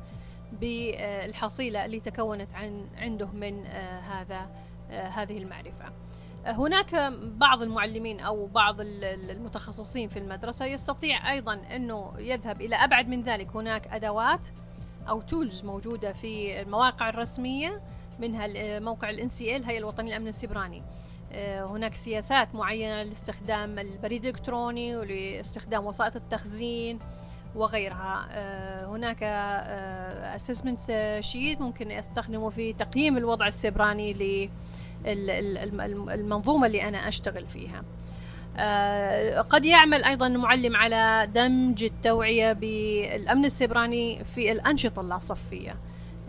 بالحصيلة 0.61 1.85
اللي 1.85 1.99
تكونت 1.99 2.53
عن 2.53 2.87
عنده 2.97 3.27
من 3.27 3.65
آه، 3.65 3.99
هذا 3.99 4.49
آه، 4.91 5.07
هذه 5.07 5.37
المعرفة. 5.37 5.85
هناك 6.45 7.13
بعض 7.23 7.61
المعلمين 7.61 8.19
أو 8.19 8.45
بعض 8.45 8.75
المتخصصين 8.81 10.07
في 10.07 10.19
المدرسة 10.19 10.65
يستطيع 10.65 11.31
أيضا 11.31 11.53
أنه 11.53 12.13
يذهب 12.17 12.61
إلى 12.61 12.75
أبعد 12.75 13.07
من 13.07 13.21
ذلك. 13.21 13.55
هناك 13.55 13.87
أدوات 13.87 14.47
أو 15.09 15.21
tools 15.21 15.65
موجودة 15.65 16.13
في 16.13 16.61
المواقع 16.61 17.09
الرسمية 17.09 17.81
منها 18.19 18.79
موقع 18.79 19.09
ال 19.09 19.29
NCA 19.29 19.55
الهيئه 19.55 19.79
الوطنية 19.79 20.09
للأمن 20.09 20.27
السيبراني. 20.27 20.83
آه، 21.31 21.65
هناك 21.65 21.95
سياسات 21.95 22.55
معينة 22.55 23.03
لاستخدام 23.03 23.79
البريد 23.79 24.25
الإلكتروني 24.25 24.97
ولاستخدام 24.97 25.85
وسائط 25.85 26.15
التخزين 26.15 26.99
وغيرها. 27.55 28.27
آه، 28.31 28.85
هناك 28.85 29.23
assessment 30.35 30.79
آه، 30.89 31.19
sheet 31.19 31.61
ممكن 31.61 31.91
أستخدمه 31.91 32.49
في 32.49 32.73
تقييم 32.73 33.17
الوضع 33.17 33.47
السيبراني 33.47 34.13
المنظومة 35.05 36.67
اللي 36.67 36.87
أنا 36.87 37.07
أشتغل 37.07 37.47
فيها. 37.47 37.83
آه، 38.57 39.41
قد 39.41 39.65
يعمل 39.65 40.03
أيضا 40.03 40.27
المعلم 40.27 40.75
على 40.75 41.29
دمج 41.35 41.83
التوعية 41.83 42.53
بالأمن 42.53 43.45
السيبراني 43.45 44.23
في 44.23 44.51
الأنشطة 44.51 45.01
اللاصفية 45.01 45.75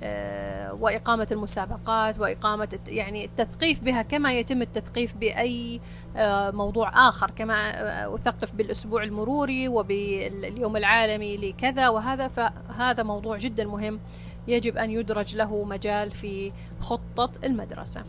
آه، 0.00 0.74
وإقامة 0.74 1.26
المسابقات 1.30 2.18
وإقامة 2.18 2.78
يعني 2.88 3.24
التثقيف 3.24 3.84
بها 3.84 4.02
كما 4.02 4.32
يتم 4.32 4.62
التثقيف 4.62 5.16
بأي 5.16 5.80
آه، 6.16 6.50
موضوع 6.50 7.08
آخر 7.08 7.30
كما 7.30 8.14
أثقف 8.14 8.52
بالأسبوع 8.52 9.02
المروري 9.02 9.68
وباليوم 9.68 10.76
العالمي 10.76 11.36
لكذا 11.36 11.88
وهذا 11.88 12.28
فهذا 12.28 13.02
موضوع 13.02 13.36
جدا 13.36 13.64
مهم 13.64 14.00
يجب 14.48 14.76
أن 14.76 14.90
يدرج 14.90 15.36
له 15.36 15.64
مجال 15.64 16.10
في 16.10 16.52
خطة 16.80 17.30
المدرسة. 17.44 18.04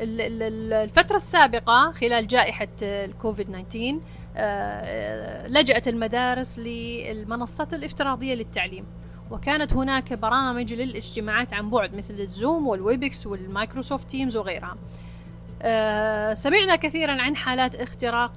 الفترة 0.00 1.16
السابقة 1.16 1.92
خلال 1.92 2.26
جائحة 2.26 2.68
الكوفيد 2.82 3.46
19 3.46 4.00
آه، 4.36 5.46
لجأت 5.48 5.88
المدارس 5.88 6.58
للمنصات 6.58 7.74
الافتراضية 7.74 8.34
للتعليم. 8.34 8.84
وكانت 9.30 9.72
هناك 9.72 10.12
برامج 10.12 10.74
للاجتماعات 10.74 11.52
عن 11.52 11.70
بعد 11.70 11.94
مثل 11.94 12.14
ال 12.20 12.29
Zoom 12.29 12.66
وال 12.66 12.83
Webex 12.83 13.26
وال 13.26 13.41
Microsoft 13.41 14.10
Teams 14.10 14.36
وغيرها. 14.36 14.76
آه، 15.62 16.34
سمعنا 16.34 16.76
كثيرا 16.76 17.22
عن 17.22 17.36
حالات 17.36 17.74
اختراق 17.74 18.32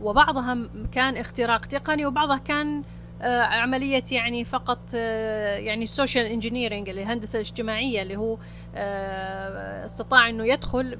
وبعضها 0.00 0.58
كان 0.92 1.16
اختراق 1.16 1.66
تقني 1.66 2.06
وبعضها 2.06 2.38
كان 2.38 2.78
آه، 2.78 2.82
عملية 3.22 4.04
يعني 4.12 4.44
فقط 4.44 4.78
آه، 4.94 5.56
يعني 5.56 5.82
ال 5.82 5.88
social 5.88 6.26
engineering 6.26 6.88
اللي 6.88 7.02
الهندسة 7.02 7.36
الاجتماعية 7.36 8.02
اللي 8.02 8.16
هو 8.16 8.38
آه، 8.74 9.84
استطاع 9.84 10.28
إنه 10.28 10.46
يدخل 10.46 10.96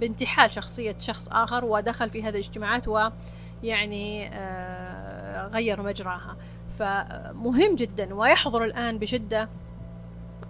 بانتحال 0.00 0.52
شخصية 0.52 0.96
شخص 0.98 1.28
آخر 1.28 1.64
ودخل 1.64 2.10
في 2.10 2.22
هذه 2.22 2.28
الاجتماعات 2.28 2.88
ويعني 2.88 4.30
غير 5.52 5.82
مجراها. 5.82 6.36
فمهم 6.78 7.74
جدا 7.74 8.14
ويحضر 8.14 8.64
الآن 8.64 8.98
بشدة 8.98 9.48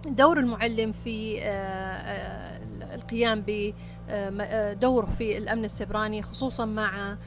دور 0.07 0.39
المعلم 0.39 0.91
في 0.91 1.39
القيام 2.93 3.43
بدوره 4.09 5.05
في 5.05 5.37
الأمن 5.37 5.65
السبراني 5.65 6.21
خصوصا 6.21 6.65
مع 6.65 7.17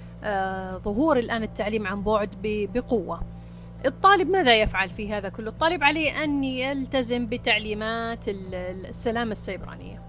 ظهور 0.79 1.19
الآن 1.19 1.43
التعليم 1.43 1.87
عن 1.87 2.03
بعد 2.03 2.29
بقوة. 2.43 3.23
الطالب 3.87 4.31
ماذا 4.31 4.55
يفعل 4.63 4.91
في 4.91 5.13
هذا 5.13 5.29
كله؟ 5.29 5.49
الطالب 5.49 5.85
عليه 5.85 6.25
أن 6.25 6.45
يلتزم 6.45 7.27
بتعليمات 7.27 8.25
السلامة 8.29 9.33
السيبرانية. 9.33 10.03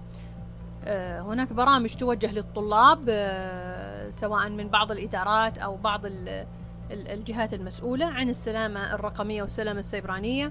آه، 0.84 1.20
هناك 1.20 1.52
برامج 1.52 1.94
توجه 1.94 2.32
للطلاب 2.32 3.04
آه، 3.08 4.10
سواء 4.10 4.48
من 4.48 4.68
بعض 4.68 4.92
الإدارات 4.92 5.58
أو 5.58 5.76
بعض 5.76 6.00
الجهات 6.90 7.54
المسؤولة 7.54 8.06
عن 8.06 8.28
السلامة 8.28 8.94
الرقمية 8.94 9.42
والسلامة 9.42 9.78
السيبرانية. 9.78 10.46
آه، 10.46 10.50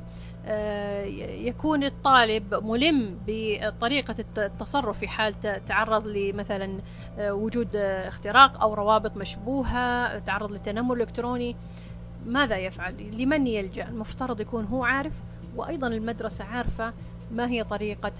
يكون 1.47 1.83
الطالب 1.83 2.53
ملم 2.53 3.17
بطريقة 3.27 4.15
التصرف 4.37 4.99
في 4.99 5.07
حال 5.07 5.35
تعرض 5.65 6.07
لمثلا 6.07 6.79
وجود 7.19 7.75
اختراق 7.75 8.61
أو 8.61 8.73
روابط 8.73 9.17
مشبوهة 9.17 10.19
تعرض 10.19 10.51
للتنمر 10.51 10.95
الإلكتروني 10.95 11.55
ماذا 12.25 12.57
يفعل؟ 12.57 13.21
لمن 13.21 13.47
يلجأ؟ 13.47 13.87
المفترض 13.87 14.41
يكون 14.41 14.65
هو 14.65 14.83
عارف 14.83 15.23
وأيضا 15.55 15.87
المدرسة 15.87 16.45
عارفة 16.45 16.93
ما 17.31 17.49
هي 17.49 17.63
طريقة 17.63 18.11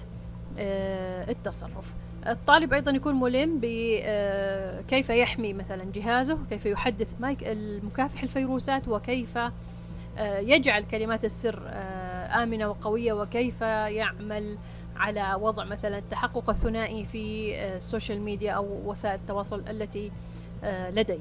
آه، 0.58 1.30
التصرف. 1.30 1.94
الطالب 2.26 2.72
أيضا 2.72 2.90
يكون 2.90 3.20
ملم 3.20 3.60
بكيف 3.62 5.10
يحمي 5.10 5.52
مثلا 5.52 5.84
جهازه 5.94 6.38
كيف 6.50 6.66
يحدث 6.66 7.12
المكافح 7.42 8.22
الفيروسات 8.22 8.88
وكيف 8.88 9.38
يجعل 10.18 10.82
كلمات 10.82 11.24
السر 11.24 11.62
آمنة 12.42 12.68
وقوية 12.68 13.12
وكيف 13.12 13.60
يعمل 13.60 14.58
على 14.96 15.34
وضع 15.40 15.64
مثلا 15.64 15.98
التحقق 15.98 16.50
الثنائي 16.50 17.04
في 17.04 17.54
السوشيال 17.76 18.20
ميديا 18.20 18.52
أو 18.52 18.90
وسائل 18.90 19.14
التواصل 19.14 19.64
التي 19.68 20.12
لديه. 20.64 21.20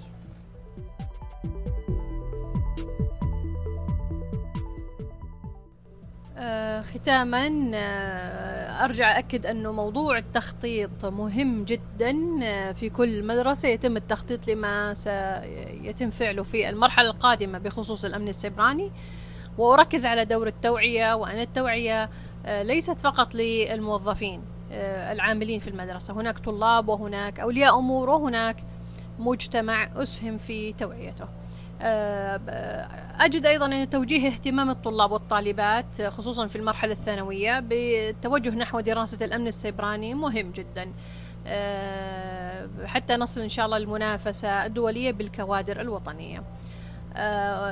ختاما 6.84 7.72
آه، 7.74 8.86
أرجع 8.86 9.20
اكد 9.20 9.46
أنه 9.46 9.72
موضوع 9.72 10.18
التخطيط 10.18 11.06
مهم 11.06 11.64
جدا 11.64 12.16
آه، 12.44 12.72
في 12.72 12.90
كل 12.90 13.24
مدرسة. 13.24 13.68
يتم 13.68 13.98
التخطيط 13.98 14.48
لما 14.48 14.94
سيتم 14.94 16.10
فعله 16.10 16.44
في 16.44 16.70
المرحلة 16.70 17.10
القادمة 17.10 17.58
بخصوص 17.60 18.06
الأمن 18.06 18.28
السيبراني. 18.28 18.92
وأركز 19.58 20.06
على 20.06 20.26
دور 20.26 20.48
التوعية 20.48 21.14
وأن 21.14 21.40
التوعية 21.40 22.10
آه، 22.46 22.64
ليست 22.64 23.02
فقط 23.02 23.36
للموظفين 23.36 24.42
العاملين 25.12 25.60
في 25.60 25.70
المدرسة. 25.70 26.14
هناك 26.14 26.40
طلاب 26.40 26.88
وهناك 26.88 27.40
أولياء 27.40 27.80
أمور 27.80 28.10
وهناك 28.10 28.56
مجتمع 29.20 29.90
أسهم 29.96 30.38
في 30.38 30.74
توعيته. 30.74 31.26
آه، 31.82 32.88
أجد 33.20 33.46
أيضا 33.46 33.66
أن 33.66 33.90
توجيه 33.90 34.28
اهتمام 34.28 34.70
الطلاب 34.70 35.12
والطالبات 35.12 36.02
خصوصا 36.02 36.48
في 36.48 36.56
المرحلة 36.56 36.92
الثانوية 36.92 37.60
بالتوجه 37.60 38.50
نحو 38.50 38.80
دراسة 38.80 39.26
الأمن 39.26 39.48
السيبراني 39.48 40.14
مهم 40.14 40.52
جدا. 40.52 40.92
آه، 41.48 42.68
حتى 42.86 43.16
نصل 43.16 43.42
إن 43.42 43.50
شاء 43.50 43.66
الله 43.66 43.78
المنافسة 43.78 44.66
الدولية 44.66 45.12
بالكوادر 45.12 45.82
الوطنية. 45.82 46.38
آه، 46.38 46.44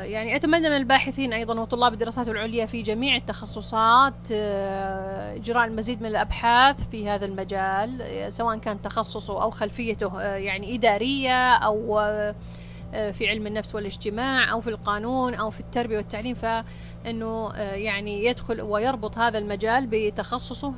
يعني 0.04 0.36
أتمنى 0.36 0.70
من 0.70 0.76
الباحثين 0.76 1.34
أيضا 1.34 1.60
وطلاب 1.60 1.94
الدراسات 1.94 2.28
العليا 2.28 2.66
في 2.66 2.82
جميع 2.82 3.16
التخصصات 3.16 4.32
إجراء 4.32 5.66
المزيد 5.68 6.02
من 6.02 6.08
الأبحاث 6.08 6.90
في 6.90 7.10
هذا 7.10 7.26
المجال 7.26 8.04
سواء 8.34 8.58
كان 8.58 8.82
تخصصه 8.82 9.44
أو 9.44 9.50
خلفيته 9.50 10.22
يعني 10.22 10.76
إدارية 10.76 11.54
أو 11.54 12.00
آه، 12.94 13.12
في 13.12 13.28
علم 13.28 13.48
النفس 13.48 13.76
والاجتماع 13.76 14.52
أو 14.52 14.62
في 14.62 14.70
القانون 14.70 15.34
أو 15.34 15.50
في 15.50 15.60
التربية 15.60 15.98
والتعليم 15.98 16.34
فإنه 16.34 17.52
آه، 17.56 17.74
يعني 17.74 18.26
يدخل 18.26 18.62
ويربط 18.62 19.18
هذا 19.18 19.38
المجال 19.38 19.88
بتخصصه 19.92 20.74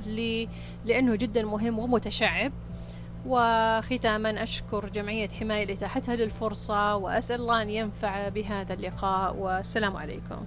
لأنه 0.86 1.15
جدا 1.15 1.43
مهم 1.43 1.80
ومتشعب. 1.80 2.52
وختاما 3.26 4.44
أشكر 4.44 4.90
جمعية 4.90 5.30
حماية 5.30 5.66
لإتاحتها 5.66 6.16
للفرصة 6.16 6.96
وأسأل 6.96 7.42
الله 7.42 7.62
أن 7.62 7.70
ينفع 7.70 8.30
بهذا 8.30 8.74
اللقاء 8.74 9.36
والسلام 9.36 9.98
عليكم. 9.98 10.46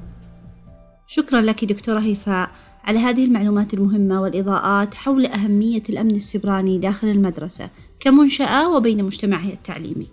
شكرا 1.07 1.41
لك 1.41 1.65
دكتورة 1.65 2.01
هيفاء. 2.01 2.51
على 2.85 2.99
هذه 2.99 3.25
المعلومات 3.25 3.75
المهمة 3.75 4.23
والإضاءات 4.23 4.95
حول 4.95 5.27
أهمية 5.27 5.83
الأمن 5.89 6.15
السبراني 6.15 6.79
داخل 6.79 7.09
المدرسة 7.09 7.69
كمنشأة 8.01 8.77
وبين 8.77 9.05
مجتمعها 9.05 9.53
التعليمي. 9.53 10.09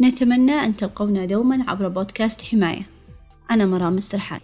نتمنى 0.00 0.52
أن 0.52 0.76
تلقونا 0.76 1.24
دوما 1.24 1.64
عبر 1.68 1.88
بودكاست 1.88 2.42
حماية. 2.42 2.82
أنا 3.50 3.66
مرام 3.66 3.96
مسترحان 3.96 4.40